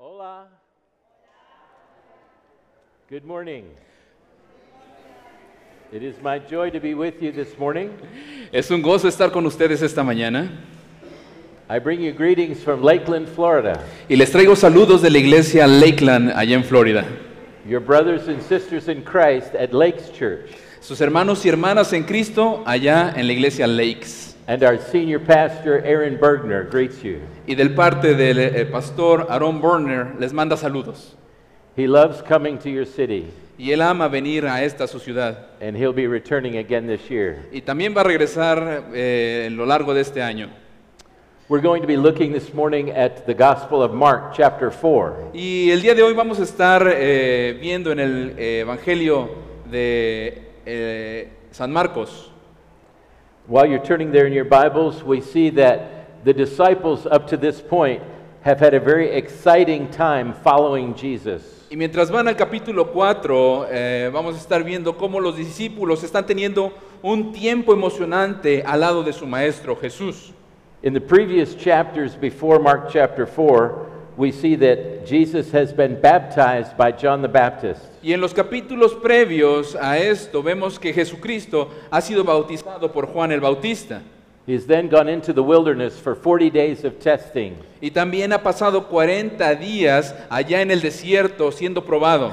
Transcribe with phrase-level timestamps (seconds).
[0.00, 0.46] Hola.
[3.10, 3.64] Good morning.
[5.92, 7.90] It is my joy to be with you this morning.
[8.52, 10.50] Es un gozo estar con ustedes esta mañana
[11.68, 13.82] I bring you greetings from Lakeland, Florida.
[14.08, 17.04] y les traigo saludos de la iglesia Lakeland allá en Florida.
[17.66, 22.62] Your brothers and sisters in Christ at Lakes Church, Sus hermanos y hermanas en Cristo
[22.66, 24.36] allá en la iglesia Lakes.
[24.48, 27.20] And our senior pastor Aaron Bergner greets you.
[27.46, 31.14] Y del parte del eh, pastor Aaron Burner les manda saludos.
[31.76, 35.46] He loves coming to your city, Y él ama venir a esta su ciudad.
[35.60, 37.46] and he'll be returning again this year.
[37.52, 40.48] Y también va a regresar eh, en lo largo de este año.
[41.50, 45.30] We're going to be looking this morning at the Gospel of Mark, chapter 4.
[45.34, 49.30] Y el día de hoy vamos a estar eh, viendo en el eh, Evangelio
[49.70, 52.30] de eh, San Marcos.
[53.48, 57.62] While you're turning there in your Bibles, we see that the disciples up to this
[57.62, 58.02] point
[58.42, 61.64] have had a very exciting time following Jesus.
[61.70, 66.26] Y mientras van al capítulo 4, eh, vamos a estar viendo cómo los discípulos están
[66.26, 70.34] teniendo un tiempo emocionante al lado de su maestro Jesús.
[70.82, 73.86] In the previous chapters before Mark chapter 4,
[74.18, 77.80] we see that Jesus has been baptized by John the Baptist.
[78.02, 83.30] Y en los capítulos previos a esto vemos que Jesucristo ha sido bautizado por Juan
[83.30, 84.02] el Bautista.
[84.44, 87.56] He's then gone into the wilderness for 40 days of testing.
[87.80, 92.32] Y también ha pasado 40 días allá en el desierto siendo probado.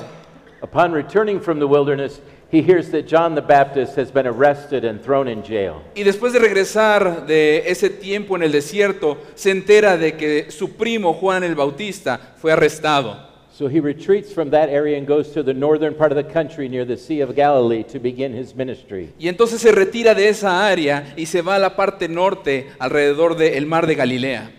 [0.63, 2.19] Upon returning from the wilderness,
[2.51, 5.81] he hears that John the Baptist has been arrested and thrown in jail.
[5.95, 10.69] Y después de regresar de ese tiempo en el desierto, se entera de que su
[10.75, 13.33] primo Juan el Bautista fue arrestado.
[13.51, 16.67] So he retreats from that area and goes to the northern part of the country
[16.67, 19.13] near the Sea of Galilee to begin his ministry.
[19.17, 23.37] Y entonces se retira de esa área y se va a la parte norte alrededor
[23.37, 24.51] del mar de Galilea.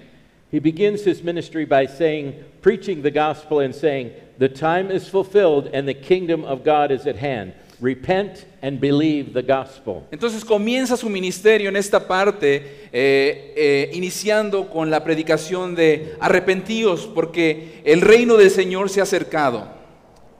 [0.51, 5.69] He begins his ministry by saying, preaching the gospel and saying, The time is fulfilled
[5.75, 7.53] and the kingdom of God is at hand.
[7.81, 10.05] Repent and believe the gospel.
[10.11, 17.07] Entonces comienza su ministerio en esta parte, eh, eh, iniciando con la predicación de arrepentíos,
[17.07, 19.69] porque el reino del Señor se ha acercado.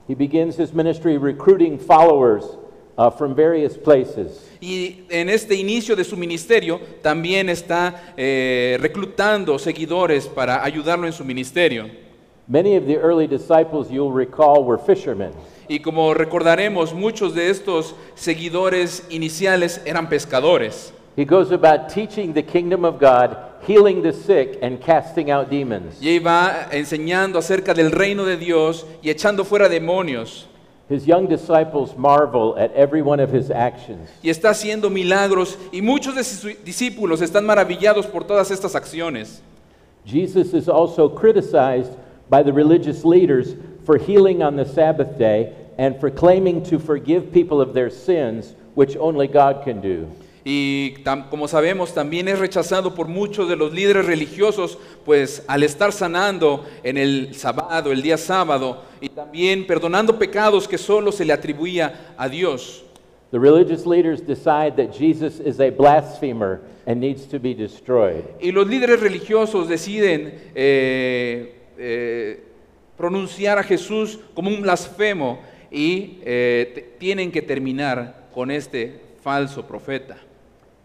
[0.07, 2.57] He begins his ministry recruiting followers
[2.97, 4.49] uh, from various places.
[4.59, 11.13] Y en este inicio de su ministerio también está eh, reclutando seguidores para ayudarlo en
[11.13, 11.87] su ministerio.
[12.47, 15.33] Many of the early disciples, you'll recall, were fishermen.
[15.67, 20.93] Y como recordaremos, muchos de estos seguidores iniciales eran pescadores.
[21.17, 23.35] He goes about teaching the kingdom of God,
[23.65, 25.99] healing the sick, and casting out demons.
[25.99, 30.47] Y iba enseñando acerca del reino de Dios y echando fuera demonios.
[30.89, 34.09] His young disciples marvel at every one of his actions.
[34.21, 39.41] Y está haciendo milagros y muchos de sus discípulos están maravillados por todas estas acciones.
[40.05, 41.91] Jesus is also criticized
[42.29, 43.55] by the religious leaders
[43.87, 48.53] for healing on the Sabbath day and for claiming to forgive people of their sins,
[48.75, 50.09] which only God can do.
[50.43, 55.63] Y tam- como sabemos, también es rechazado por muchos de los líderes religiosos, pues al
[55.63, 61.23] estar sanando en el sábado, el día sábado, y también perdonando pecados que solo se
[61.23, 62.83] le atribuía a Dios.
[63.31, 68.23] The religious leaders decide that Jesus is a blasphemer and needs to be destroyed.
[68.41, 72.46] Y los líderes religiosos deciden eh, eh,
[72.97, 75.39] pronunciar a Jesús como un blasfemo
[75.71, 80.17] y eh, tienen que terminar con este falso profeta.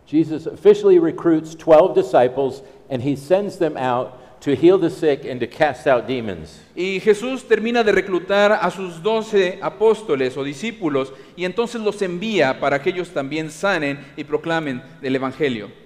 [0.06, 5.40] Jesus officially recruits 12 disciples and he sends them out to heal the sick and
[5.40, 6.60] to cast out demons.
[6.74, 12.58] Y Jesús termina de reclutar a sus doce apóstoles o discípulos y entonces los envía
[12.58, 15.81] para que ellos también sanen y proclamen el Evangelio.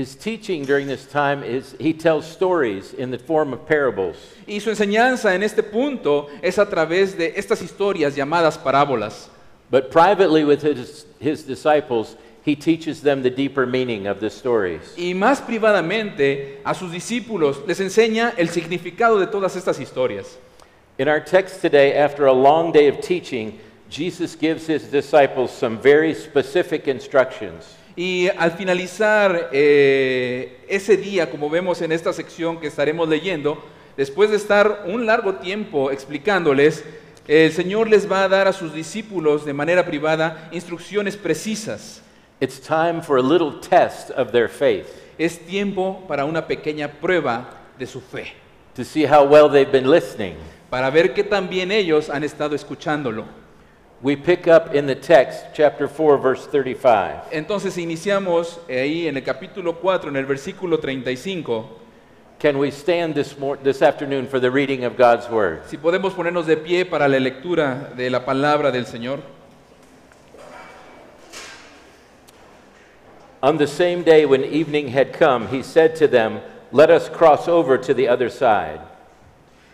[0.00, 4.16] His teaching during this time is he tells stories in the form of parables.
[4.48, 9.28] Y su enseñanza en este punto es a través de estas historias llamadas parábolas.
[9.70, 14.94] But privately with his, his disciples, he teaches them the deeper meaning of the stories.
[14.96, 20.38] Y más privadamente a sus discípulos les enseña el significado de todas estas historias.
[20.96, 23.60] In our text today, after a long day of teaching,
[23.90, 27.76] Jesus gives his disciples some very specific instructions.
[27.96, 33.62] Y al finalizar eh, ese día, como vemos en esta sección que estaremos leyendo,
[33.96, 36.84] después de estar un largo tiempo explicándoles,
[37.26, 42.02] el Señor les va a dar a sus discípulos de manera privada instrucciones precisas.
[42.40, 44.86] It's time for a little test of their faith
[45.18, 48.32] Es tiempo para una pequeña prueba de su fe,
[48.74, 50.34] to see how well they've been listening.
[50.70, 53.26] para ver que también ellos han estado escuchándolo.
[54.02, 57.32] We pick up in the text, chapter 4, verse 35.
[57.32, 61.68] Entonces iniciamos ahí en el capítulo 4, en el versículo 35.
[62.38, 65.66] Can we stand this, mor- this afternoon for the reading of God's Word?
[65.66, 69.20] Si podemos ponernos de pie para la lectura de la palabra del Señor.
[73.42, 76.40] On the same day when evening had come, he said to them,
[76.72, 78.80] Let us cross over to the other side.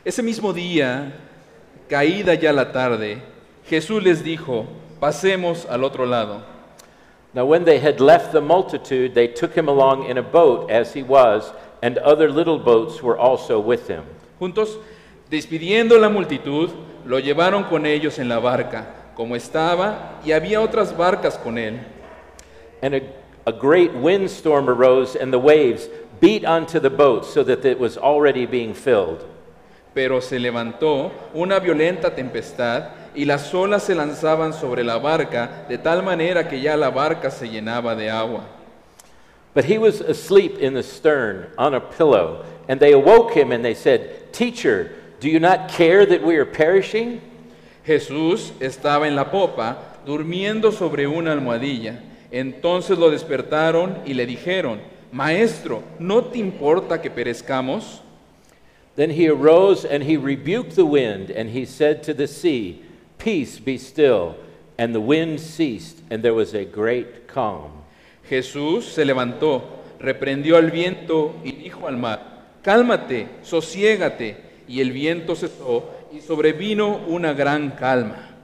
[0.04, 1.12] Ese mismo día,
[1.88, 3.22] caída ya la tarde,
[3.68, 4.66] Jesús les dijo,
[5.00, 6.42] pasemos al otro lado.
[7.34, 10.94] Now, when they had left the multitude, they took him along in a boat as
[10.94, 11.52] he was,
[11.82, 14.04] and other little boats were also with him.
[14.40, 14.78] Juntos,
[15.30, 16.70] despidiendo la multitud,
[17.04, 21.78] lo llevaron con ellos en la barca, como estaba, y había otras barcas con él.
[22.80, 23.00] And a,
[23.46, 25.88] a great windstorm arose, and the waves
[26.20, 29.24] beat onto the boat so that it was already being filled.
[29.94, 35.78] Pero se levantó una violenta tempestad y las olas se lanzaban sobre la barca de
[35.78, 38.44] tal manera que ya la barca se llenaba de agua.
[39.54, 43.64] But he was asleep in the stern on a pillow, and they awoke him and
[43.64, 47.22] they said, Teacher, do you not care that we are perishing?
[47.86, 52.02] Jesús estaba en la popa, durmiendo sobre una almohadilla.
[52.30, 54.78] Entonces lo despertaron y le dijeron,
[55.10, 58.00] Maestro, ¿no te importa que perezcamos?
[58.96, 62.82] Then he arose and he rebuked the wind, and he said to the sea,
[63.18, 64.36] Peace, be still.
[64.78, 67.72] And the wind ceased, and there was a great calm.
[68.28, 69.62] Jesús se levantó,
[69.98, 72.20] reprendió al viento y dijo al mar,
[72.62, 74.36] Cálmate, sosiégate.
[74.68, 78.34] Y el viento cesó y sobrevino una gran calma.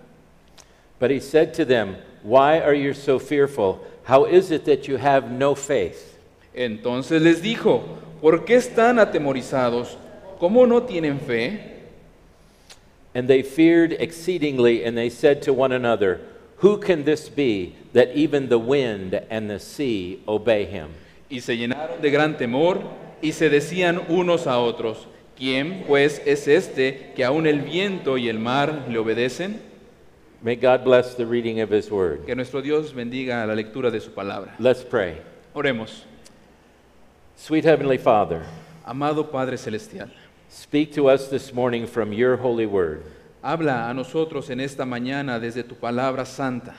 [1.01, 3.81] But he said to them, Why are you so fearful?
[4.05, 6.17] How is it that you have no faith?
[6.55, 7.83] Entonces les dijo,
[8.21, 9.97] ¿por qué están atemorizados?
[10.39, 11.72] ¿Cómo no tienen fe?
[13.15, 16.21] And they feared exceedingly, and they said to one another,
[16.59, 20.95] Who can this be that even the wind and the sea obey him?
[21.31, 22.83] Y se llenaron de gran temor
[23.23, 25.07] y se decían unos a otros,
[25.37, 29.61] ¿quién pues es este que aun el viento y el mar le obedecen?
[30.43, 32.27] May God bless the reading of his word.
[32.27, 34.55] Que nuestro Dios bendiga la lectura de su palabra.
[34.59, 35.19] Let's pray.
[35.55, 36.05] Oremos.
[37.37, 38.45] Sweet Heavenly Father,
[38.85, 40.11] Amado Padre Celestial,
[40.53, 43.03] speak to us this morning from your holy word.
[43.43, 46.75] habla a nosotros en esta mañana desde tu palabra santa.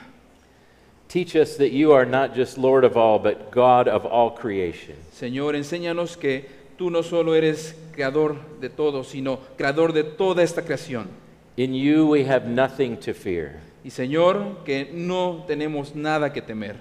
[1.08, 4.94] Teach us that you are not just Lord of all, but God of all creation.
[5.12, 6.46] Señor, enséñanos que
[6.78, 11.08] tú no solo eres creador de todo, sino creador de toda esta creación.
[11.56, 13.60] In you we have nothing to fear.
[13.84, 16.76] Y Señor, que no tenemos nada que temer.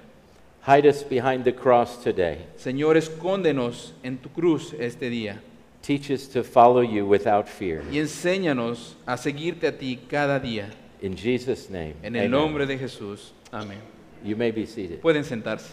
[0.66, 2.46] Hide us behind the cross today.
[2.56, 5.42] Señor, escóndenos en tu cruz este día
[5.84, 7.84] Teach us to follow you without fear.
[7.92, 10.70] y enséñanos a seguirte a ti cada día.
[11.02, 11.96] In Jesus' name.
[12.02, 12.32] En el amen.
[12.32, 13.34] nombre de Jesús.
[13.52, 13.80] Amén.
[14.24, 15.02] You may be seated.
[15.02, 15.70] Pueden sentarse.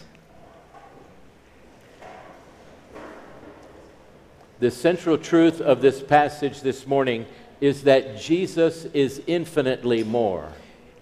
[4.59, 7.25] The central truth of this passage this morning
[7.61, 10.49] is that Jesus is infinitely more.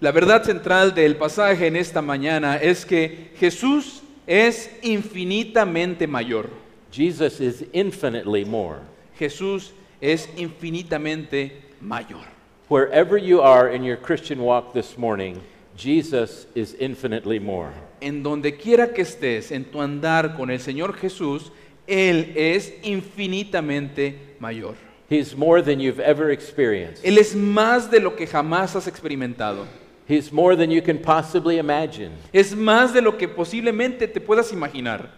[0.01, 6.49] La verdad central del pasaje en esta mañana es que Jesús es infinitamente mayor.
[6.91, 8.79] Jesus is infinitely more.
[9.19, 11.51] Jesús es infinitamente
[11.81, 12.25] mayor.
[12.69, 15.41] Wherever you are in your Christian walk this morning,
[15.75, 17.71] Jesus is infinitely more.
[18.01, 21.51] En donde quiera que estés en tu andar con el Señor Jesús,
[21.85, 24.75] Él es infinitamente mayor.
[25.09, 27.03] He's more than you've ever experienced.
[27.03, 29.65] Él es más de lo que jamás has experimentado.
[30.07, 32.11] He's more than you can possibly imagine.
[32.31, 35.09] Es más de lo que posiblemente te puedas imaginar.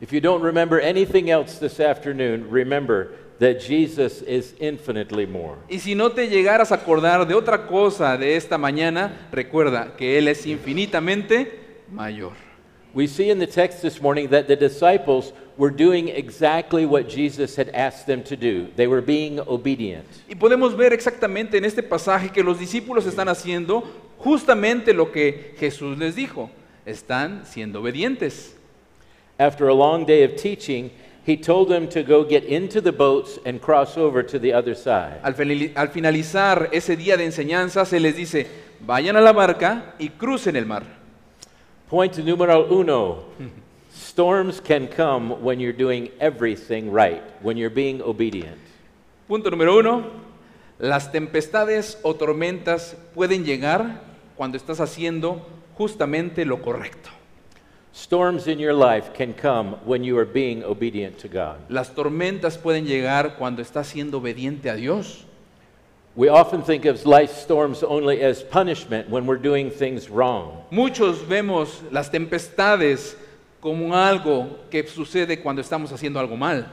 [0.00, 5.56] If you don't remember anything else this afternoon, remember that Jesus is infinitely more.
[5.68, 10.18] Y si no te llegaras a acordar de otra cosa de esta mañana, recuerda que
[10.18, 11.58] Él es infinitamente
[11.90, 12.32] mayor.
[12.94, 17.56] We see in the text this morning that the disciples were doing exactly what Jesus
[17.56, 18.68] had asked them to do.
[18.76, 20.06] They were being obedient.
[20.28, 23.82] Y podemos ver exactamente en este pasaje que los discípulos están haciendo
[24.18, 26.50] justamente lo que Jesús les dijo.
[26.86, 28.54] Están siendo obedientes.
[29.38, 30.90] After a long day of teaching,
[31.24, 34.74] he told them to go get into the boats and cross over to the other
[34.74, 35.20] side.
[35.22, 38.46] Al, finali- al finalizar ese día de enseñanza, se les dice,
[38.80, 40.82] vayan a la barca y crucen el mar.
[41.88, 43.24] Point numero uno
[43.92, 48.58] storms can come when you're doing everything right, when you're being obedient.
[49.28, 50.10] Punto número uno,
[50.78, 54.02] las tempestades o tormentas pueden llegar
[54.36, 57.10] cuando estás haciendo justamente lo correcto.
[57.96, 61.58] Storms in your life can come when you are being obedient to God.
[61.68, 65.22] Las tormentas pueden llegar cuando estás siendo obediente a Dios.
[66.16, 70.64] We often think of life storms only as punishment when we're doing things wrong.
[70.72, 73.14] Muchos vemos las tempestades
[73.60, 76.66] como algo que sucede cuando estamos haciendo algo mal.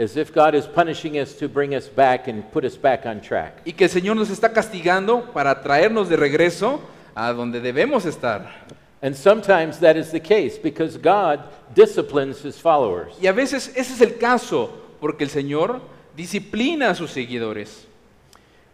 [0.00, 3.20] as if God is punishing us to bring us back and put us back on
[3.20, 3.62] track.
[3.64, 6.80] y que el Señor nos está castigando para traernos de regreso
[7.14, 8.64] a donde debemos estar.
[9.02, 11.42] And sometimes that is the case because God
[11.74, 13.12] disciplines his followers.
[13.20, 14.70] Y a veces ese es el caso,
[15.00, 15.80] porque el Señor
[16.16, 17.84] disciplina a sus seguidores.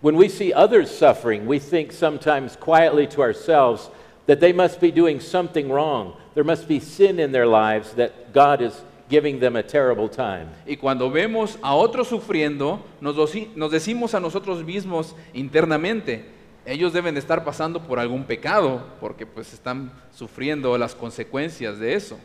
[0.00, 3.90] When we see others suffering, we think sometimes quietly to ourselves
[4.26, 6.16] that they must be doing something wrong.
[6.34, 10.48] There must be sin in their lives that God is giving them a terrible time.
[10.66, 13.16] Y cuando vemos a otros sufriendo, nos,
[13.56, 16.24] nos decimos a nosotros mismos internamente,
[16.70, 21.94] ellos deben de estar pasando por algún pecado, porque pues están sufriendo las consecuencias de
[21.94, 22.18] eso.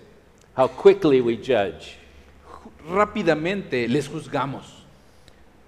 [0.56, 1.98] How quickly we judge.
[2.88, 4.86] Rápidamente les juzgamos.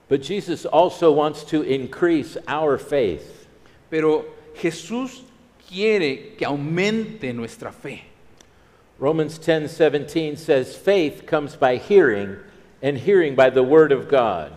[0.08, 3.48] But Jesus also wants to increase our faith.
[3.90, 5.24] Pero Jesús
[5.68, 8.04] quiere que aumente nuestra fe.
[9.00, 12.38] Romans 10:17 says faith comes by hearing
[12.82, 14.52] and hearing by the word of God.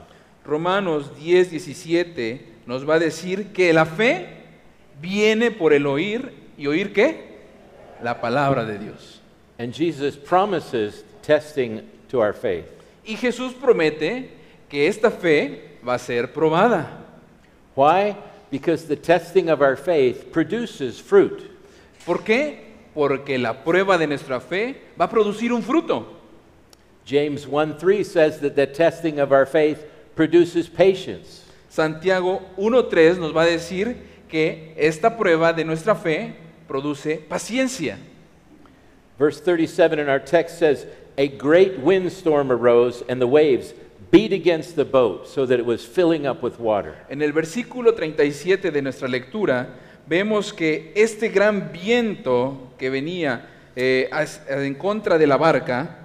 [0.44, 4.28] Romanos 10, 17 nos va a decir que la fe
[5.02, 7.40] viene por el oír y oír qué?
[8.00, 9.20] La palabra de Dios.
[9.58, 12.66] And Jesus promises testing to our faith.
[13.04, 14.30] Y Jesús promete
[14.68, 16.86] que esta fe va a ser probada.
[17.74, 18.14] Why?
[18.52, 21.50] Because the testing of our faith produces fruit.
[22.06, 22.60] ¿Por qué?
[22.94, 26.06] Porque la prueba de nuestra fe va a producir un fruto.
[27.04, 29.84] James 1:3 says that the testing of our faith
[30.14, 31.49] produces patience.
[31.70, 33.96] Santiago 1.3 nos va a decir
[34.28, 36.34] que esta prueba de nuestra fe
[36.66, 37.96] produce paciencia.
[39.18, 40.86] Verse 37 in our text says,
[41.16, 43.72] A great windstorm arose, and the waves
[44.10, 46.96] beat against the boat so that it was filling up with water.
[47.08, 49.68] En el versículo 37 de nuestra lectura
[50.08, 53.46] vemos que este gran viento que venía
[53.76, 54.10] eh,
[54.48, 55.96] en contra de la barca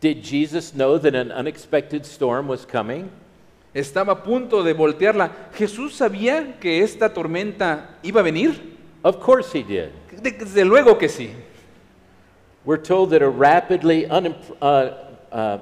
[0.00, 3.10] Did Jesus know that an unexpected storm was coming?
[3.74, 5.30] Estaba a punto de voltearla.
[5.54, 8.76] ¿Jesús sabía que esta tormenta iba a venir?
[9.02, 9.90] Of course he did.
[10.22, 11.30] De- Desde luego que sí.
[12.64, 14.90] We're told that a rapidly, unim- uh,
[15.34, 15.58] uh,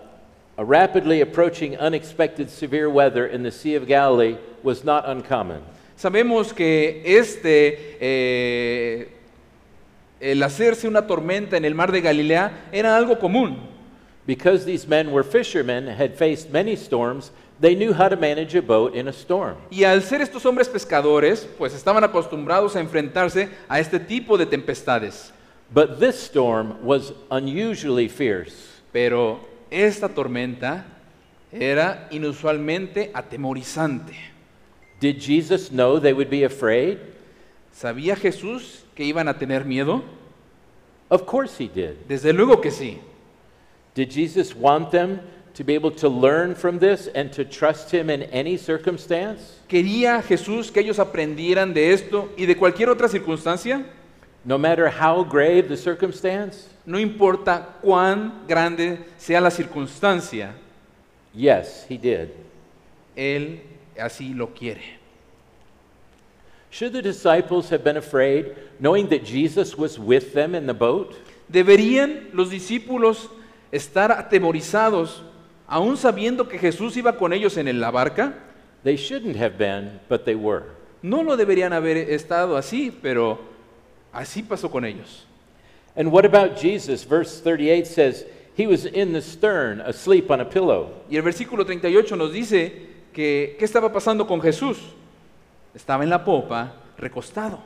[0.57, 5.63] a rapidly approaching unexpected severe weather in the Sea of Galilee was not uncommon.
[5.97, 9.09] Sabemos que este, eh,
[10.21, 13.57] el hacerse una tormenta en el mar de Galilea era algo común.
[14.25, 18.61] Because these men were fishermen, had faced many storms, they knew how to manage a
[18.61, 19.57] boat in a storm.
[19.71, 24.47] Y al ser estos hombres pescadores, pues estaban acostumbrados a enfrentarse a este tipo de
[24.47, 25.33] tempestades.
[25.73, 28.83] But this storm was unusually fierce.
[28.93, 29.41] Pero
[29.71, 30.85] esta tormenta
[31.53, 34.17] era inusualmente atemorizante.
[34.99, 36.99] Did Jesus know they would be afraid?
[37.73, 40.03] ¿Sabía Jesús que iban a tener miedo?
[41.09, 41.95] Of course he did.
[42.09, 42.99] Desde luego que sí.
[43.95, 45.21] Did Jesus want them
[45.55, 49.59] to be able to learn from this and to trust him in any circumstance?
[49.69, 53.85] ¿Quería Jesús que ellos aprendieran de esto y de cualquier otra circunstancia?
[54.45, 56.69] No matter how grave the circumstance?
[56.85, 60.55] No importa cuán grande sea la circunstancia,
[61.35, 62.31] Yes, he did.
[63.17, 63.61] Él
[63.99, 64.83] así lo quiere.
[66.71, 71.15] Should the disciples have been afraid knowing that Jesus was with them in the boat?
[71.51, 73.29] ¿Deberían los discípulos
[73.71, 75.23] estar atemorizados
[75.73, 78.35] aún sabiendo que Jesús iba con ellos en la barca?
[78.85, 80.65] They shouldn't have been, but they were.
[81.01, 83.39] No lo deberían haber estado así, pero
[84.13, 85.25] así pasó con ellos.
[85.97, 87.05] And what about Jesus?
[87.05, 90.91] Verse 38 says, He was in the stern, asleep on a pillow.
[91.11, 92.73] Y el versículo 38 nos dice
[93.15, 94.79] que ¿qué estaba pasando con Jesús?
[95.75, 97.61] Estaba en la popa, recostado.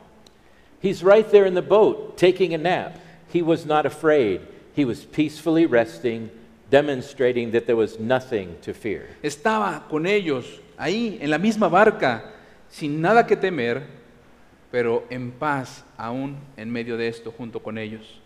[0.80, 2.98] He's right there in the boat, taking a nap.
[3.32, 4.42] He was not afraid.
[4.74, 6.30] He was peacefully resting,
[6.70, 9.08] demonstrating that there was nothing to fear.
[9.22, 12.32] Estaba con ellos ahí en la misma barca,
[12.68, 13.82] sin nada que temer,
[14.70, 18.20] pero en paz aún en medio de esto junto con ellos.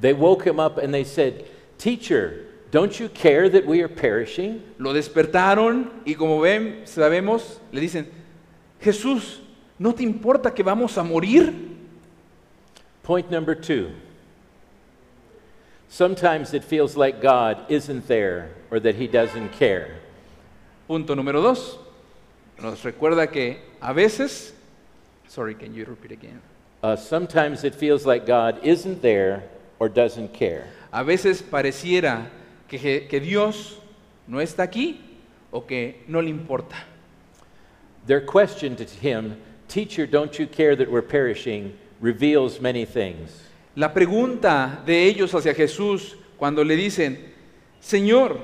[0.00, 1.44] They woke him up and they said,
[1.78, 4.62] Teacher, don't you care that we are perishing?
[4.78, 8.06] Lo despertaron y como ven, sabemos, le dicen,
[8.80, 9.40] Jesús,
[9.78, 11.52] ¿no te importa que vamos a morir?
[13.02, 13.90] Point number two.
[15.90, 19.96] Sometimes it feels like God isn't there or that he doesn't care.
[20.86, 21.78] Punto número dos.
[22.62, 24.52] Nos recuerda que a veces,
[25.26, 26.40] sorry, can you repeat again?
[26.80, 29.42] Uh, sometimes it feels like God isn't there
[29.80, 30.68] or doesn't care.
[30.92, 32.26] A veces pareciera
[32.68, 33.76] que, que Dios
[34.28, 34.96] no está aquí
[35.52, 36.76] o que no le importa.
[38.06, 43.49] Their question to him, Teacher, don't you care that we're perishing, reveals many things.
[43.80, 47.32] La pregunta de ellos hacia Jesús cuando le dicen,
[47.80, 48.36] Señor,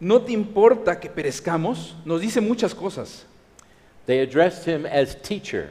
[0.00, 1.94] ¿no te importa que perezcamos?
[2.06, 3.26] Nos dice muchas cosas.
[4.06, 5.68] They addressed him as teacher.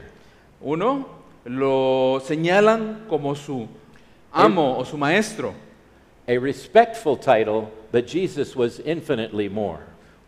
[0.60, 1.08] Uno,
[1.44, 3.66] lo señalan como su
[4.30, 5.52] amo o su maestro.
[6.28, 9.80] A respectful title, but Jesus was infinitely more.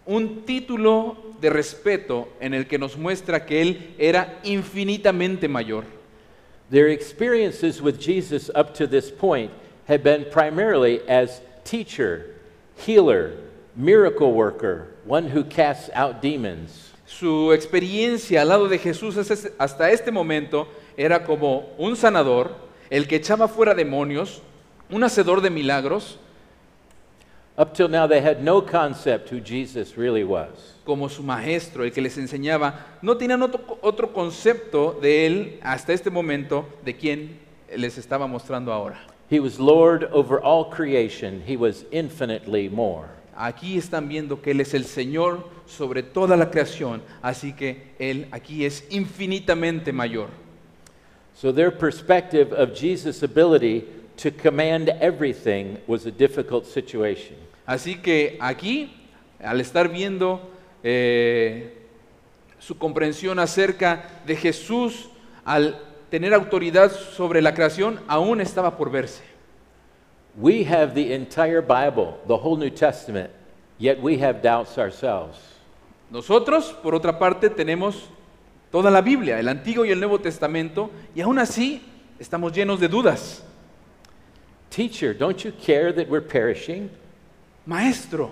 [0.05, 6.02] Un título de respeto en el que nos muestra que él era infinitamente mayor.
[6.73, 9.51] Their experiences with Jesus up to this point
[9.85, 12.35] had been primarily as teacher,
[12.77, 13.37] healer,
[13.77, 16.95] miracle worker, one who casts out demons.
[17.05, 22.55] Su experiencia al lado de Jesús hasta este momento era como un sanador,
[22.89, 24.41] el que echaba fuera demonios,
[24.89, 26.17] un hacedor de milagros,
[27.59, 30.73] Up till now, they had no concept who Jesus really was.
[30.85, 32.75] como su maestro, el que les enseñaba.
[33.03, 37.39] No tenían otro, otro concepto de él hasta este momento de quien
[37.77, 39.01] les estaba mostrando ahora.
[39.31, 43.07] He was Lord over all creation, He was infinitely more.
[43.35, 48.27] Aquí están viendo que Él es el Señor sobre toda la creación, así que Él
[48.31, 50.29] aquí es infinitamente mayor.
[51.35, 57.37] So, their perspective of Jesus' ability to command everything was a difficult situation.
[57.67, 58.93] Así que aquí,
[59.43, 60.41] al estar viendo
[60.83, 61.79] eh,
[62.59, 65.09] su comprensión acerca de Jesús,
[65.45, 69.23] al tener autoridad sobre la creación, aún estaba por verse.
[70.37, 73.31] We have the entire Bible, the whole New Testament,
[73.79, 75.39] yet we have doubts ourselves.
[76.11, 78.09] Nosotros, por otra parte, tenemos
[78.71, 81.83] toda la Biblia, el Antiguo y el Nuevo Testamento, y aún así
[82.19, 83.45] estamos llenos de dudas.
[84.73, 86.89] Teacher, don't you care that we're perishing?
[87.67, 88.31] Maestro,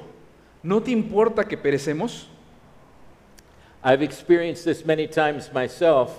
[0.63, 2.25] ¿no te importa que perecemos?
[3.85, 6.19] I've experienced this many times myself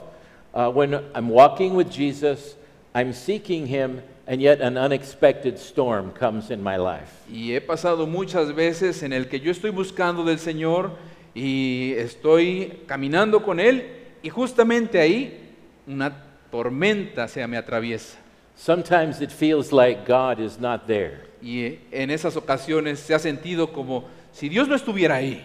[0.53, 2.55] uh, when I'm walking with Jesus,
[2.93, 7.23] I'm seeking Him, and yet an unexpected storm comes in my life.
[7.27, 10.91] Y he pasado muchas veces en el que yo estoy buscando del Señor
[11.33, 13.89] y estoy caminando con Él
[14.21, 15.49] y justamente ahí
[15.87, 16.13] una
[16.51, 18.19] tormenta se me atraviesa.
[18.55, 21.21] Sometimes it feels like God is not there.
[21.41, 25.41] Y en esas ocasiones se ha sentido como si Dios no estuviera ahí.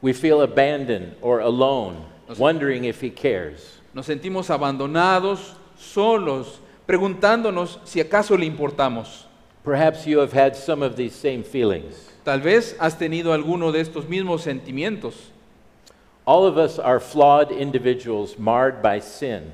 [0.00, 3.78] We feel abandoned or alone, Nos- wondering if He cares.
[3.94, 9.24] Nos sentimos abandonados, solos, preguntándonos si acaso le importamos.
[9.64, 12.12] Perhaps you have had some of these same feelings.
[12.24, 15.14] Tal vez has tenido alguno de estos mismos sentimientos.
[16.24, 19.52] All of us are flawed individuals marred by sin.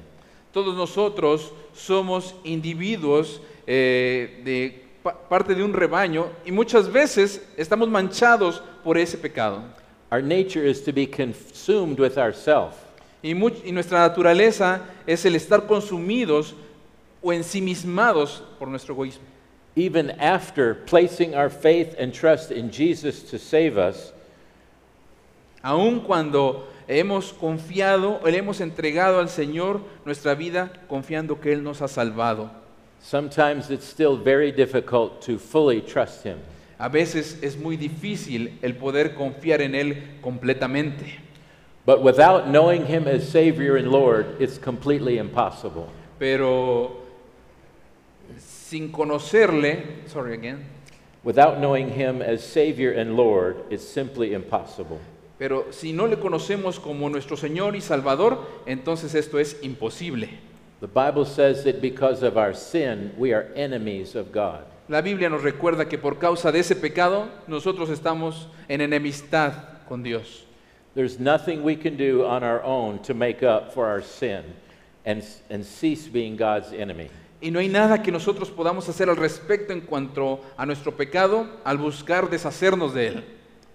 [0.52, 7.88] Todos nosotros somos individuos eh, de pa- parte de un rebaño y muchas veces estamos
[7.88, 9.62] manchados por ese pecado.
[10.10, 12.74] Our nature is to be consumed with ourself.
[13.22, 16.54] Y, y nuestra naturaleza es el estar consumidos
[17.22, 19.22] o ensimismados por nuestro egoísmo.
[19.74, 24.12] Even after placing our faith and trust in Jesus to save us,
[25.62, 31.82] Aun cuando hemos confiado, le hemos entregado al Señor nuestra vida confiando que Él nos
[31.82, 32.62] ha salvado.
[33.02, 36.38] sometimes it's still very difficult to fully trust Him.
[36.78, 41.18] A veces es muy difícil el poder confiar en Él completamente.
[41.84, 45.90] But without knowing Him as Savior and Lord, it's completely impossible.
[46.18, 47.02] pero
[48.38, 50.64] sin conocerle, sorry again,
[51.24, 55.00] Without knowing Him as Savior and Lord, it's simply impossible.
[55.42, 60.28] Pero si no le conocemos como nuestro Señor y Salvador, entonces esto es imposible.
[60.78, 64.60] The Bible says that because of our sin, we are enemies of God.
[64.88, 69.54] La Biblia nos recuerda que por causa de ese pecado nosotros estamos en enemistad
[69.88, 70.44] con Dios.
[70.94, 74.44] There's nothing we can do on our own to make up for our sin
[75.04, 77.10] and, and cease being God's enemy.
[77.40, 81.48] Y no hay nada que nosotros podamos hacer al respecto en cuanto a nuestro pecado
[81.64, 83.24] al buscar deshacernos de él.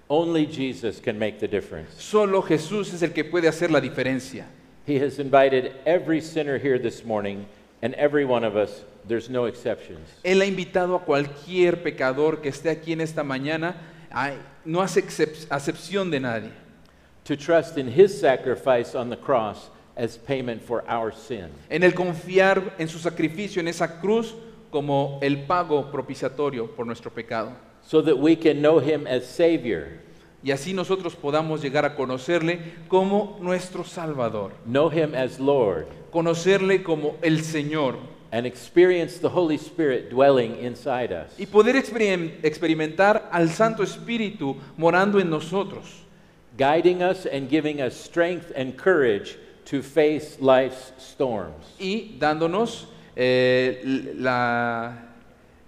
[0.09, 2.01] Only Jesus can make the difference.
[2.01, 4.45] Solo Jesús es el que puede hacer la diferencia.
[4.85, 7.45] He has invited every sinner here this morning,
[7.81, 10.07] and every one of us, there's no exceptions.
[10.23, 13.75] Él ha invitado a cualquier pecador que esté aquí en esta mañana,
[14.63, 16.51] no hace excep- acepción de nadie,
[17.25, 21.49] To trust in his sacrifice on the cross as payment for our sin.
[21.69, 24.33] en el confiar en su sacrificio en esa cruz
[24.71, 27.51] como el pago propiciatorio por nuestro pecado.
[27.89, 29.99] So that we can know him as Savior,
[30.43, 36.83] Y así nosotros podamos llegar a conocerle como nuestro Salvador, know him as Lord, conocerle
[36.83, 37.95] como el Señor.
[38.29, 41.31] And experience the Holy Spirit dwelling inside us.
[41.39, 45.85] y poder experim- experimentar al Santo Espíritu morando en nosotros,
[46.57, 51.65] guiding us and giving us strength and courage to face life's storms.
[51.79, 53.81] y dándonos eh,
[54.17, 55.06] la,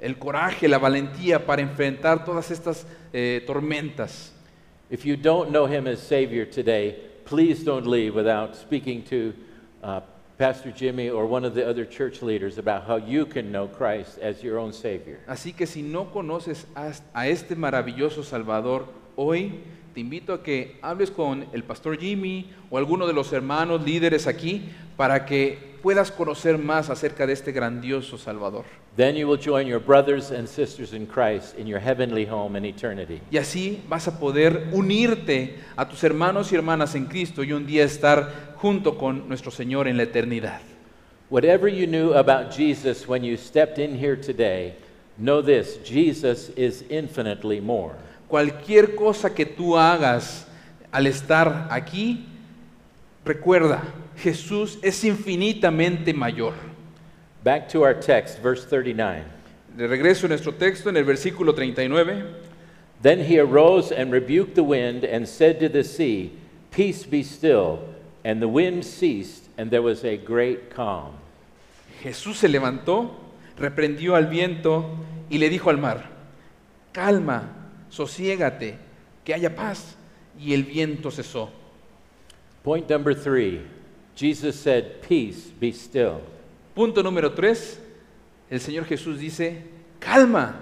[0.01, 4.31] el coraje, la valentía para enfrentar todas estas eh, tormentas.
[4.89, 9.33] If you don't know him as Savior today, please don't leave without speaking to
[9.83, 10.01] uh,
[10.37, 14.17] Pastor Jimmy or one of the other church leaders about how you can know Christ
[14.19, 15.19] as your own Savior.
[15.27, 19.59] Así que si no conoces a, a este maravilloso Salvador, hoy
[19.99, 24.27] te invito a que hables con el pastor Jimmy o alguno de los hermanos líderes
[24.27, 28.63] aquí para que puedas conocer más acerca de este grandioso Salvador.
[28.95, 32.63] Then you will join your brothers and sisters in Christ in your heavenly home in
[32.63, 33.19] eternity.
[33.29, 37.67] Y así vas a poder unirte a tus hermanos y hermanas en Cristo y un
[37.67, 40.61] día estar junto con nuestro Señor en la eternidad.
[41.29, 44.75] Whatever you knew about Jesus when you stepped in here today,
[45.17, 47.97] know this Jesus is infinitely more.
[48.29, 50.47] Cualquier cosa que tú hagas
[50.91, 52.27] al estar aquí,
[53.25, 53.83] recuerda,
[54.17, 56.53] Jesús es infinitamente mayor.
[57.43, 59.23] Back to our text, verse 39.
[59.75, 62.23] De regreso a nuestro texto en el versículo 39.
[63.01, 66.31] Then he arose and rebuked the wind and said to the sea,
[66.69, 67.79] Peace be still.
[68.23, 71.13] And the wind ceased, and there was a great calm.
[72.03, 73.11] Jesús se levantó,
[73.57, 74.97] reprendió al viento
[75.29, 76.09] y le dijo al mar,
[76.91, 77.58] calma,
[77.89, 78.77] sosiégate,
[79.23, 79.95] que haya paz.
[80.39, 81.49] Y el viento cesó.
[82.63, 83.61] Point number three
[84.19, 86.21] Jesus said, Peace be still.
[86.75, 87.79] Punto número tres,
[88.49, 89.63] el Señor Jesús dice,
[89.99, 90.55] calma,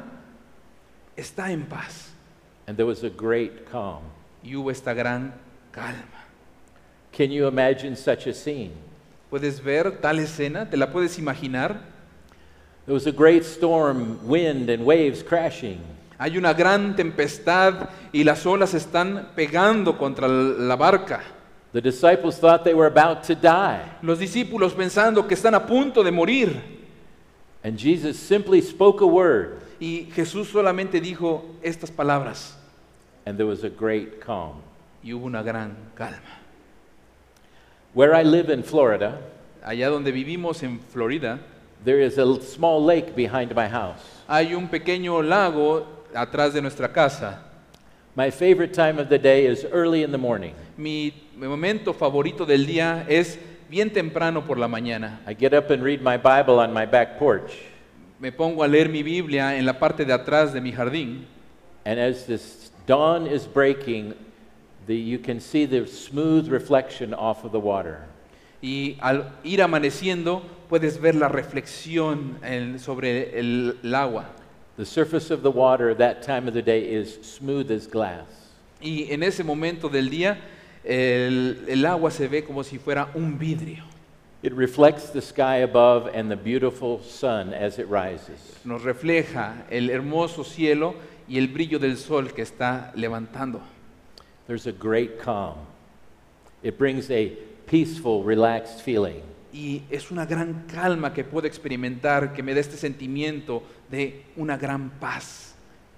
[1.16, 2.12] está en paz.
[2.68, 4.04] And there was a great calm.
[4.44, 5.34] Y hubo esta gran
[5.72, 6.26] calma.
[7.12, 8.74] Can you imagine such a scene?
[9.32, 10.70] ¿Puedes ver tal escena?
[10.70, 11.82] ¿Te la puedes imaginar?
[12.86, 15.82] There was a great storm, wind, and waves crashing.
[16.19, 21.21] Hay una gran tempestad y las olas están pegando contra la barca.
[21.73, 23.84] The disciples thought they were about to die.
[24.01, 26.62] Los discípulos pensando que están a punto de morir.
[27.63, 32.56] And Jesus simply spoke a word, Y Jesús solamente dijo estas palabras
[33.27, 34.62] and there was a great calm.
[35.03, 36.39] y hubo una gran calma.
[37.93, 39.19] Where I live in Florida,
[39.63, 41.39] Allá donde vivimos en Florida,
[41.84, 43.99] there is a small lake behind my house.
[44.27, 45.86] hay un pequeño lago
[46.17, 47.39] atrás de nuestra casa.
[48.15, 50.53] My favorite time of the day is early in the morning.
[50.77, 53.38] Mi, momento favorito del día es
[53.69, 55.19] bien temprano por la mañana.
[55.27, 57.51] I get up and read my Bible on my back porch.
[58.19, 61.25] Me pongo a leer mi Biblia en la parte de atrás de mi jardín
[61.86, 64.13] And as this dawn is breaking,
[64.88, 67.99] the, you can see the smooth reflection off of the water.
[68.60, 74.25] y al ir amaneciendo puedes ver la reflexión en- sobre el, el agua.
[74.78, 78.28] The surface of the water that time of the day is smooth as glass.
[78.80, 80.38] Y en ese momento del día
[80.84, 83.84] el, el agua se ve como si fuera un vidrio.
[84.44, 88.60] It reflects the sky above and the beautiful sun as it rises.
[88.63, 90.94] Nos refleja el hermoso cielo
[91.28, 93.62] y el brillo del sol que está levantando.
[94.46, 95.58] There's a great calm.
[96.62, 97.36] It brings a
[97.66, 99.24] peaceful, relaxed feeling.
[99.52, 104.58] Y es una gran calma que puedo experimentar, que me da este sentimiento de una
[104.58, 105.54] gran paz.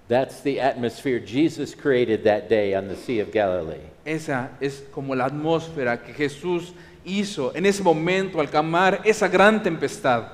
[0.08, 3.80] That's the atmosphere Jesus created that day on the Sea of Galilee.
[4.04, 6.72] Esa es como la atmósfera que Jesús
[7.04, 10.24] hizo en ese momento al calmar esa gran tempestad.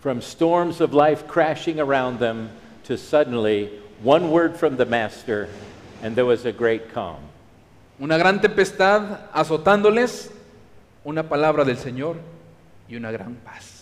[0.00, 2.50] From storms of life crashing around them
[2.84, 3.70] to suddenly
[4.02, 5.48] one word from the Master,
[6.02, 7.20] and there was a great calm.
[7.98, 10.30] Una gran tempestad azotándoles,
[11.06, 12.16] una palabra del Señor
[12.90, 13.73] y una gran paz.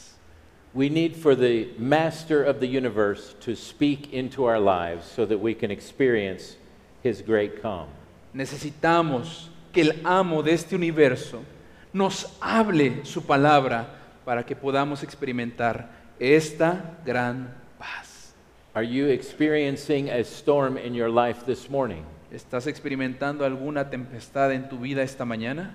[0.74, 5.38] We need for the Master of the universe to speak into our lives so that
[5.38, 6.56] we can experience
[7.02, 7.88] his great calm.
[8.34, 11.44] Necesitamos que el amo de este universo
[11.92, 13.86] nos hable su palabra
[14.24, 18.32] para que podamos experimentar esta gran paz.
[18.74, 22.04] Are you experiencing a storm in your life this morning?
[22.32, 25.74] ¿Estás experimentando alguna tempestad en tu vida esta mañana?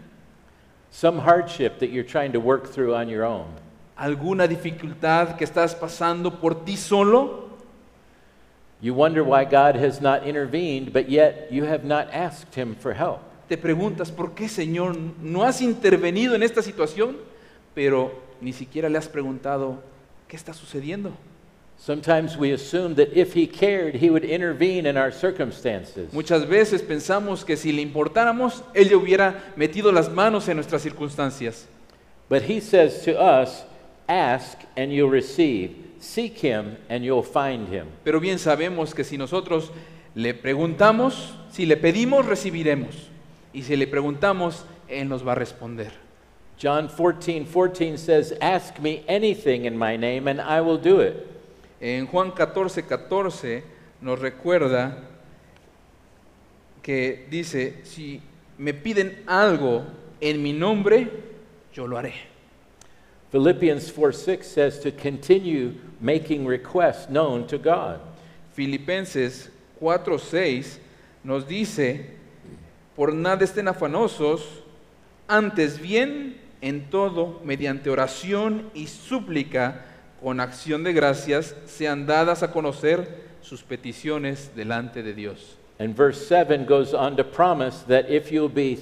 [0.89, 3.53] Some hardship that you're trying to work through on your own?
[3.97, 7.47] ¿Alguna dificultad que estás pasando por ti solo?
[8.79, 12.93] You wonder why God has not intervened, but yet you have not asked him for
[12.93, 13.21] help.
[13.49, 17.17] Te preguntas, ¿por qué Señor no has intervenido en esta situación?
[17.73, 19.81] Pero ni siquiera le has preguntado,
[20.27, 21.11] ¿qué está sucediendo?
[21.79, 26.11] Sometimes we assume that if he cared, he would intervene in our circumstances.
[26.11, 31.67] Muchas veces pensamos que si le importáramos, Él hubiera metido las manos en nuestras circunstancias.
[32.29, 33.63] But he says to us,
[34.07, 35.75] Ask and you'll receive.
[35.99, 37.87] Seek him and you'll find him.
[38.03, 39.71] Pero bien sabemos que si nosotros
[40.15, 43.09] le preguntamos, si le pedimos, recibiremos.
[43.53, 45.91] Y si le preguntamos, Él nos va a responder.
[46.59, 51.15] John 14, 14 says, Ask me anything in my name and I will do it.
[51.79, 53.63] En Juan 14, 14
[54.01, 55.03] nos recuerda
[56.81, 58.21] que dice, si
[58.57, 59.85] me piden algo
[60.19, 61.07] en mi nombre,
[61.73, 62.13] yo lo haré.
[63.31, 67.99] Philippians 4 6 says to continue making requests known to God.
[68.53, 70.79] Filipenses 4, 6
[71.23, 72.05] nos dice,
[72.95, 74.41] por nada estén afanosos,
[75.27, 79.83] antes bien en todo, mediante oración y súplica,
[80.21, 85.57] con acción de gracias, sean dadas a conocer sus peticiones delante de Dios.
[85.79, 88.79] And verse 7 goes on to promise that if you'll be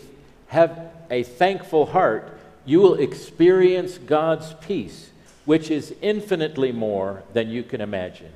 [0.47, 2.31] have a thankful heart,
[2.65, 5.11] you will experience God's peace,
[5.45, 8.31] which is infinitely more than you can imagine.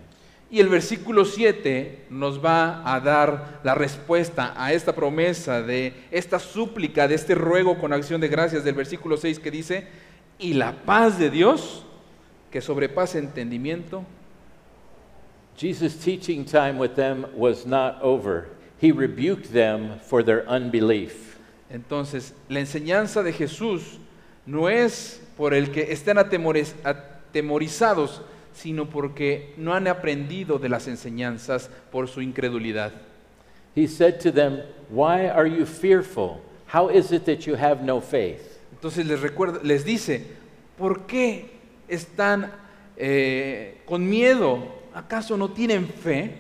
[0.52, 6.40] Y el versículo 7 nos va a dar la respuesta a esta promesa de esta
[6.40, 9.88] súplica, de este ruego con acción de gracias del versículo 6 que dice,
[10.40, 11.86] y la paz de Dios,
[12.50, 14.04] que sobrepasa entendimiento,
[15.56, 18.48] Jesus' teaching time with them was not over.
[18.80, 21.38] He rebuked them for their unbelief.
[21.70, 24.00] Entonces, la enseñanza de Jesús
[24.50, 28.22] no es por el que estén atemoriz- atemorizados,
[28.54, 32.92] sino porque no han aprendido de las enseñanzas por su incredulidad.
[33.76, 36.42] He said to them, Why are you fearful?
[36.74, 38.60] How is it that you have no faith?
[38.74, 40.26] Entonces les, recuerda, les dice,
[40.78, 41.46] ¿por qué
[41.88, 42.52] están
[42.98, 44.64] eh, con miedo?
[44.94, 46.34] ¿Acaso no tienen fe?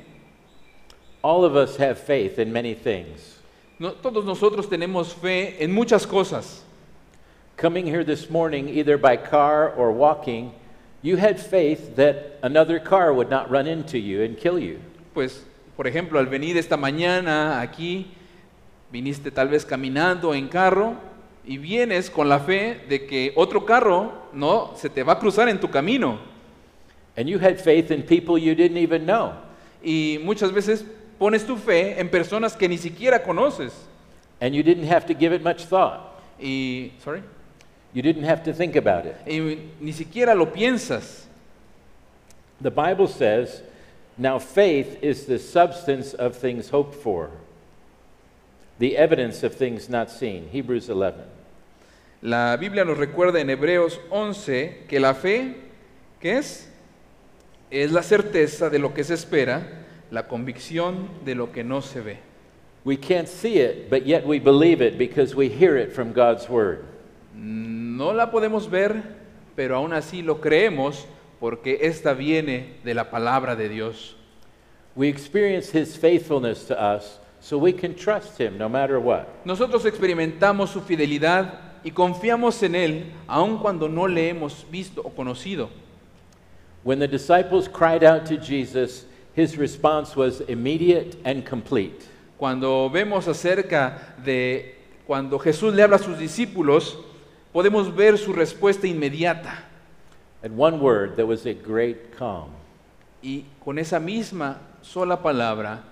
[1.21, 3.39] All of us have faith in many things.
[3.77, 6.63] No, todos nosotros tenemos fe en muchas cosas.
[7.59, 10.53] Coming here this morning, either by car or walking,
[11.01, 14.79] you had faith that another car would not run into you and kill you.
[15.13, 15.43] Pues,
[15.75, 18.15] por ejemplo, al venir esta mañana aquí,
[18.93, 20.95] viniste tal vez caminando en carro
[21.45, 25.49] y vienes con la fe de que otro carro no se te va a cruzar
[25.49, 26.17] en tu camino.
[27.17, 29.33] And you had faith in people you didn't even know.
[29.83, 30.85] Y muchas veces
[31.17, 33.73] pones tu fe en personas que ni siquiera conoces.
[34.39, 36.05] And you didn't have to give it much thought.
[36.39, 37.21] Y, sorry,
[37.93, 39.17] You didn't have to think about it.
[39.25, 41.25] y ni siquiera lo piensas.
[42.61, 43.63] The Bible says,
[44.17, 47.31] Now faith is the substance of things hoped for,
[48.77, 50.49] the evidence of things not seen.
[50.49, 51.23] Hebrews 11.
[52.21, 55.55] La Biblia nos recuerda en Hebreos 11 que la fe,
[56.19, 56.67] ¿qué es?
[57.71, 59.65] Es la certeza de lo que se espera,
[60.11, 62.19] la convicción de lo que no se ve.
[62.83, 66.49] We can't see it, but yet we believe it because we hear it from God's
[66.49, 66.83] Word.
[67.37, 69.03] Mm, No la podemos ver,
[69.57, 71.05] pero aún así lo creemos
[71.37, 74.15] porque esta viene de la palabra de Dios.
[74.95, 79.25] We experience His faithfulness to us so we can trust Him no matter what.
[79.43, 85.09] Nosotros experimentamos su fidelidad y confiamos en Él aun cuando no le hemos visto o
[85.09, 85.67] conocido.
[86.85, 92.05] When the disciples cried out to Jesus, His response was immediate and complete.
[92.37, 96.97] Cuando vemos acerca de cuando Jesús le habla a sus discípulos,
[97.53, 99.57] podemos ver su respuesta inmediata.
[100.41, 102.51] And one word, there was a great calm.
[103.21, 105.83] Y con esa misma sola palabra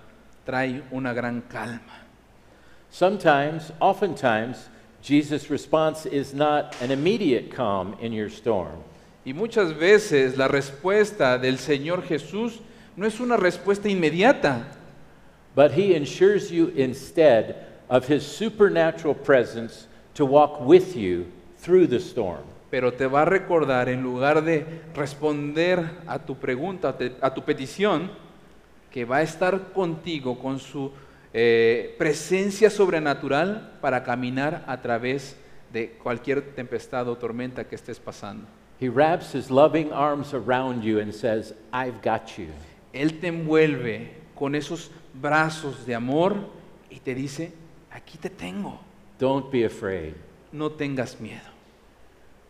[0.45, 2.05] trae una gran calma.
[2.89, 4.69] Sometimes, oftentimes,
[5.01, 8.83] Jesus' response is not an immediate calm in your storm.
[9.25, 12.59] Y muchas veces la respuesta del Señor Jesús
[12.95, 14.63] no es una respuesta inmediata,
[15.53, 21.31] But he ensures you instead of his supernatural presence to walk with you
[21.67, 22.41] through the storm.
[22.71, 27.33] pero te va a recordar en lugar de responder a tu pregunta, a te- a
[27.33, 28.09] tu petición,
[28.91, 30.91] que va a estar contigo con su
[31.33, 35.35] eh, presencia sobrenatural para caminar a través
[35.71, 38.47] de cualquier tempestad o tormenta que estés pasando.
[38.79, 42.47] He wraps his loving arms around you and says, I've got you.
[42.93, 46.35] Él te envuelve con esos brazos de amor
[46.89, 47.51] y te dice,
[47.91, 48.79] aquí te tengo,
[49.19, 50.13] Don't be afraid.
[50.51, 51.56] no tengas miedo.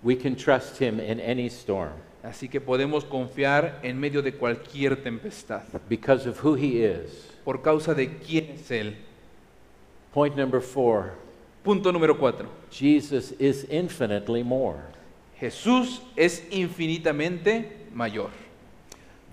[0.04, 5.02] We can trust him in any storm Así que podemos confiar en medio de cualquier
[5.02, 7.32] tempestad, because of who he is.
[7.46, 8.96] por causa de quién es Él.
[10.12, 11.14] Point number four
[11.64, 12.48] Punto número cuatro.
[12.70, 14.84] Jesus is infinitely more.
[15.40, 18.30] Jesús es infinitamente mayor.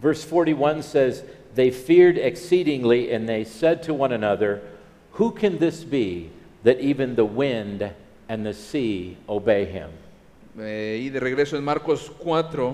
[0.02, 1.22] Verse 41 says,
[1.54, 4.62] They feared exceedingly, and they said to one another,
[5.12, 6.30] Who can this be
[6.64, 7.90] that even the wind
[8.28, 9.90] and the sea obey him?
[10.58, 12.70] Eh, y de regreso en Marcos 4,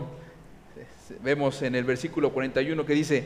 [0.77, 3.25] eh, vemos en el versículo 41 que dice,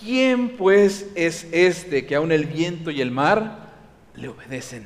[0.00, 3.72] ¿quién pues es este que aun el viento y el mar
[4.14, 4.84] le obedecen?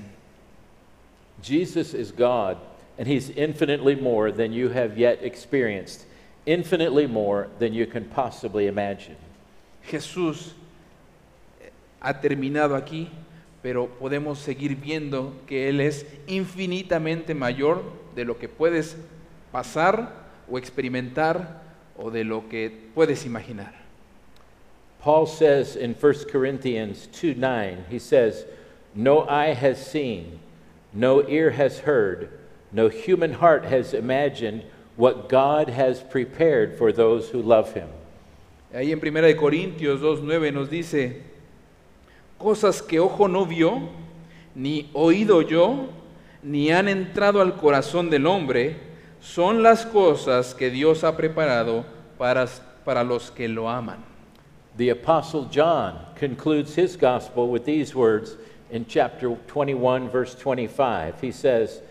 [1.43, 2.57] Jesus is God,
[2.99, 6.11] and he's infinitely more than you have yet experienced
[6.47, 9.17] infinitely more than you can possibly imagine.
[9.87, 10.55] Jesús
[11.61, 13.09] eh, ha terminado aquí,
[13.63, 17.83] pero podemos seguir viendo que Él es infinitamente mayor
[18.15, 18.97] de lo que puedes
[19.53, 20.13] pasar
[20.51, 21.63] o experimentar
[21.97, 23.73] o de lo que puedes imaginar.
[25.01, 28.45] Paul says in 1 Corinthians 2 9, he says,
[28.95, 30.41] No eye has seen,
[30.93, 32.29] no ear has heard,
[32.73, 34.63] no human heart has imagined
[34.97, 37.89] what God has prepared for those who love him.
[38.75, 41.23] Ahí en 1 de Corintios 2:9 nos dice
[42.39, 43.89] cosas que ojo no vio,
[44.55, 45.89] ni oído yo,
[46.43, 48.77] ni han entrado al corazón del hombre,
[49.21, 51.85] son las cosas que Dios ha preparado
[52.19, 52.47] para,
[52.85, 54.05] para los que lo aman.
[54.77, 58.37] The Apostle John concludes his gospel with these words
[58.71, 61.21] in chapter 21, verse 25.
[61.21, 61.83] He says,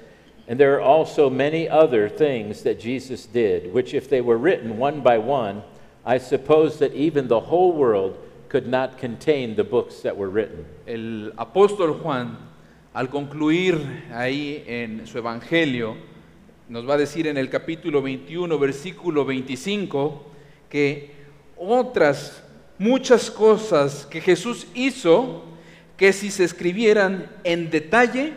[0.48, 4.78] And there are also many other things that Jesus did, which, if they were written
[4.78, 5.62] one by one,
[6.06, 10.66] I suppose that even the whole world could not contain the books that were written.
[10.88, 12.38] El apóstol Juan,
[12.94, 15.96] al concluir ahí en su evangelio,
[16.68, 20.24] nos va a decir en el capítulo 21, versículo 25,
[20.70, 21.12] que
[21.58, 22.44] otras
[22.78, 25.44] muchas cosas que Jesús hizo,
[25.98, 28.34] que si se escribieran en detalle,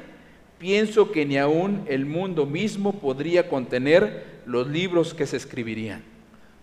[0.58, 6.02] pienso que ni aún el mundo mismo podría contener los libros que se escribirían.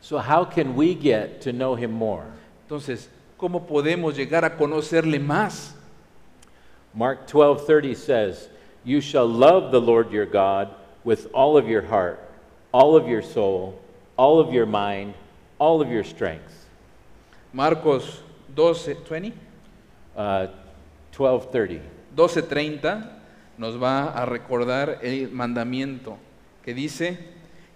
[0.02, 2.23] So, how can we get to know him more?
[2.63, 5.75] Entonces, ¿cómo podemos llegar a conocerle más?
[6.93, 8.49] Mark 12:30 says,
[8.84, 10.69] "You shall love the Lord your God
[11.04, 12.19] with all of your heart,
[12.71, 13.80] all of your soul,
[14.17, 15.13] all of your mind,
[15.60, 16.67] all of your strength."
[17.54, 18.21] Marcos
[18.56, 19.34] 12, 20,
[20.15, 20.47] Uh,
[21.15, 21.80] 12:30.
[22.15, 23.21] 12:30
[23.58, 26.17] nos va a recordar el mandamiento
[26.63, 27.17] que dice,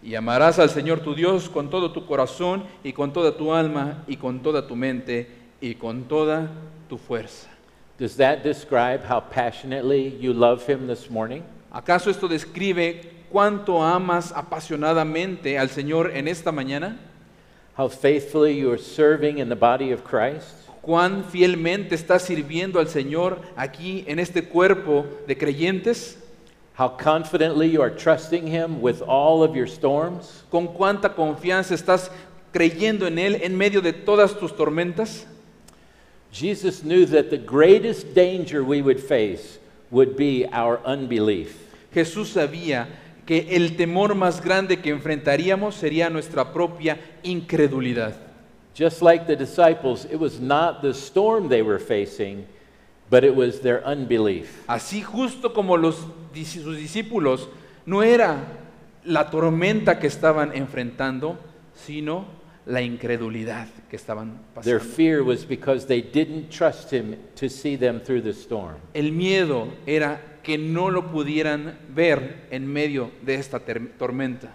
[0.02, 4.04] y amarás al Señor tu Dios con todo tu corazón y con toda tu alma
[4.08, 5.30] y con toda tu mente
[5.62, 6.50] y con toda
[6.90, 7.50] tu fuerza.
[7.98, 11.44] Does that describe how passionately you love him this morning?
[11.72, 16.98] ¿Acaso esto describe cuánto amas apasionadamente al Señor en esta mañana?
[17.76, 20.56] How faithfully you are serving in the body of Christ?
[20.82, 26.18] ¿Cuán fielmente estás sirviendo al Señor aquí en este cuerpo de creyentes?
[26.74, 30.44] How confidently you are trusting him with all of your storms?
[30.50, 32.10] ¿Con cuánta confianza estás
[32.52, 35.28] creyendo en Él en medio de todas tus tormentas?
[36.34, 39.60] Jesus knew that the greatest danger we would face
[39.92, 41.56] would be our unbelief.
[41.94, 42.88] Jesús sabía
[43.28, 48.16] que el temor más grande que enfrentaríamos sería nuestra propia incredulidad.
[48.74, 52.48] Just like the disciples, it was not the storm they were facing,
[53.12, 54.64] but it was their unbelief.
[54.68, 57.48] Así justo como los, sus discípulos,
[57.86, 58.44] no era
[59.06, 61.38] la tormenta que estaban enfrentando,
[61.76, 62.26] sino
[62.66, 64.96] la incredulidad que estaban Their pasando.
[64.96, 68.78] fear was because they didn't trust him to see them through the storm.
[68.94, 74.50] El miedo era que no lo pudieran ver en medio de esta tormenta.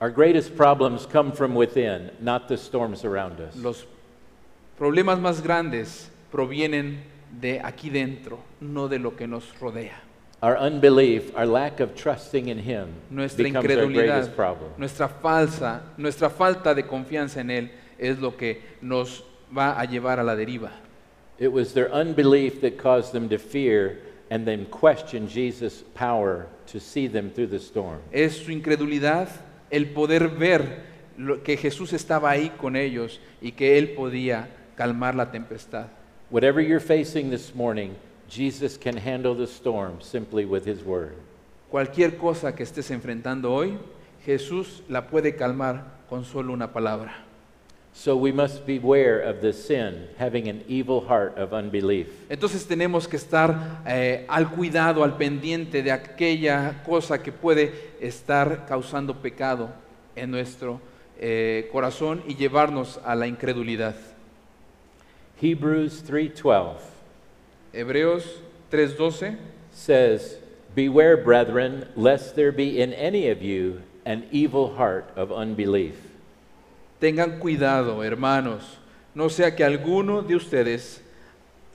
[0.00, 3.56] Our greatest problems come from within, not the storms around us.
[3.56, 3.86] Los
[4.78, 7.02] problemas más grandes provienen
[7.40, 10.02] de aquí dentro, no de lo que nos rodea.
[10.42, 14.70] Our unbelief, our lack of trusting in him, Nuestra becomes our incredulidad, greatest problem.
[14.76, 19.22] nuestra falsa, nuestra falta de confianza en él es lo que nos
[19.56, 20.70] va a llevar a la deriva.
[21.38, 23.98] It was their unbelief that caused them to fear
[24.30, 28.00] and then question Jesus' power to see them through the storm.
[28.12, 29.28] Es su incredulidad
[29.70, 30.82] el poder ver
[31.16, 35.86] lo- que Jesús estaba ahí con ellos y que él podía calmar la tempestad.
[36.30, 37.94] Whatever you're facing this morning,
[38.28, 41.14] Jesus can handle the storm simply with his word.
[41.70, 43.78] Cualquier cosa que estés enfrentando hoy,
[44.24, 47.26] Jesús la puede calmar con solo una palabra.
[47.92, 52.08] So we must beware of the sin, having an evil heart of unbelief.
[52.28, 58.66] Entonces tenemos que estar eh, al cuidado, al pendiente de aquella cosa que puede estar
[58.66, 59.70] causando pecado
[60.14, 60.80] en nuestro
[61.18, 63.96] eh, corazón y llevarnos a la incredulidad.
[65.40, 66.95] Hebrews 3:12
[67.76, 69.36] Hebreos 3:12
[69.70, 70.38] says,
[70.74, 75.94] "Beware, brethren, lest there be in any of you an evil heart of unbelief."
[77.00, 78.78] Tengan cuidado, hermanos,
[79.14, 81.02] no sea que alguno de ustedes,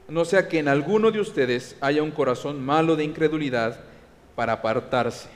[0.10, 3.78] no sea que en alguno de ustedes haya un corazón malo de incredulidad
[4.36, 5.28] para apartarse.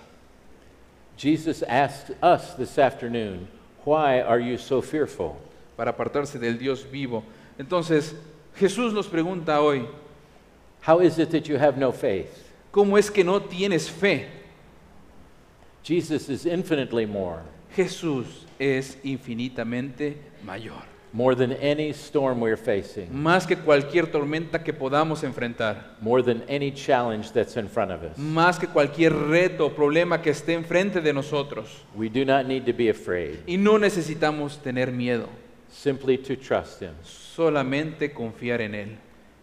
[1.15, 3.47] Jesus asked us this afternoon,
[3.85, 5.37] "Why are you so fearful?"
[5.77, 7.23] para apartarse del Dios vivo.
[7.59, 8.15] Entonces,
[8.55, 9.85] Jesús nos pregunta hoy,
[10.85, 12.43] How is it that you have no faith?
[12.71, 14.27] ¿cómo es que no tienes fe?
[15.83, 17.39] Jesus is infinitely more.
[17.75, 18.25] Jesús
[18.59, 20.81] es infinitamente mayor.
[21.13, 25.95] More than any storm we're facing, Más que cualquier tormenta que podamos enfrentar.
[26.01, 28.17] more than any challenge that's in front of us.
[28.17, 31.69] Más que cualquier reto o problema que esté enfrente de nosotros.
[31.95, 35.29] We do not need to be afraid, Y no necesitamos tener miedo.
[35.71, 38.97] simply to trust Him, Solamente confiar en Él.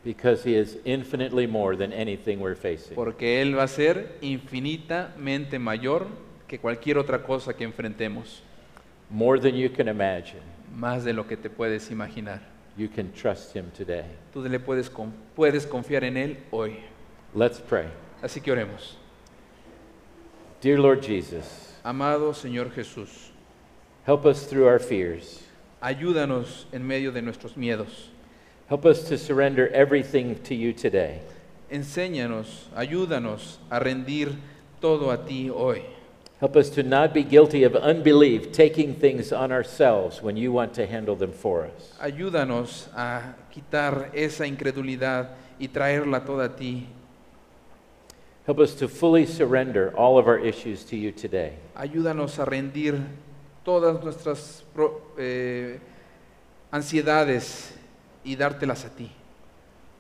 [0.05, 2.95] Because He is infinitely more than anything we're facing.
[2.97, 6.07] Porque Él va a ser infinitamente mayor
[6.49, 8.43] que cualquier otra cosa que enfrentemos.
[9.11, 10.41] More than you can imagine.
[10.75, 12.41] Más de lo que te puedes imaginar.
[12.77, 14.05] You can trust Him today.
[14.33, 16.79] Tú le puedes, con- puedes confiar en Él hoy.
[17.35, 17.87] Let's pray.
[18.23, 18.97] Así que oremos.
[20.63, 23.31] Dear Lord Jesus, Amado Señor Jesús,
[24.07, 25.41] help us through our fears.
[25.81, 28.11] ayúdanos en medio de nuestros miedos.
[28.73, 31.21] Help us to surrender everything to you today.
[31.71, 34.33] Enséñanos, ayúdanos a rendir
[34.81, 35.83] todo a ti hoy.
[36.41, 40.73] Help us to not be guilty of unbelief, taking things on ourselves when you want
[40.73, 41.93] to handle them for us.
[42.01, 46.89] Ayúdanos a quitar esa incredulidad y traerla toda a ti.
[48.47, 51.59] Help us to fully surrender all of our issues to you today.
[51.77, 53.05] Ayúdanos a rendir
[53.67, 55.79] todas nuestras pro- eh,
[56.73, 57.82] ansiedades
[58.25, 59.11] y dártelas a ti.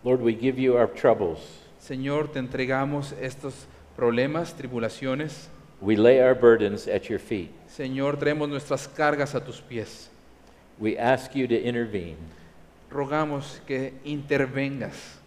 [0.04, 1.38] Lord, we give you our troubles.
[1.78, 3.66] Señor, te entregamos estos
[3.96, 5.48] problemas, tribulaciones.
[5.80, 7.50] We lay our burdens at your feet.
[7.68, 10.08] Señor, traemos nuestras cargas a tus pies.
[10.78, 12.16] We ask you to intervene.
[12.90, 15.18] Rogamos que intervengas.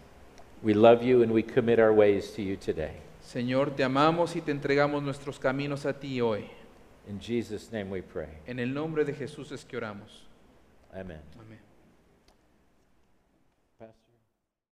[0.63, 3.01] We love you and we commit our ways to you today.
[3.21, 6.49] Señor, te amamos y te entregamos nuestros caminos a ti hoy.
[7.07, 8.29] In Jesus' name we pray.
[8.47, 10.25] En el nombre de Jesús es que oramos.
[10.93, 11.19] Amen.
[11.39, 11.64] Amén.